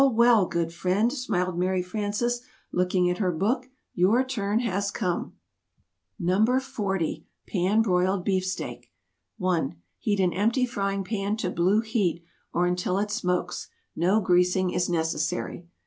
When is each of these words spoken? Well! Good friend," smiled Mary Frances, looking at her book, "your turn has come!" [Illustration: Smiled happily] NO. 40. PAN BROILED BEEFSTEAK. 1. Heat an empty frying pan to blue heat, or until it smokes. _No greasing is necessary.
Well! 0.03 0.47
Good 0.47 0.73
friend," 0.73 1.13
smiled 1.13 1.59
Mary 1.59 1.83
Frances, 1.83 2.41
looking 2.71 3.07
at 3.07 3.19
her 3.19 3.31
book, 3.31 3.69
"your 3.93 4.23
turn 4.23 4.61
has 4.61 4.89
come!" 4.89 5.33
[Illustration: 6.19 6.25
Smiled 6.25 6.39
happily] 6.49 6.55
NO. 6.55 6.59
40. 6.61 7.27
PAN 7.47 7.81
BROILED 7.83 8.25
BEEFSTEAK. 8.25 8.91
1. 9.37 9.75
Heat 9.99 10.19
an 10.19 10.33
empty 10.33 10.65
frying 10.65 11.03
pan 11.03 11.37
to 11.37 11.51
blue 11.51 11.81
heat, 11.81 12.23
or 12.51 12.65
until 12.65 12.97
it 12.97 13.11
smokes. 13.11 13.69
_No 13.95 14.23
greasing 14.23 14.71
is 14.71 14.89
necessary. 14.89 15.67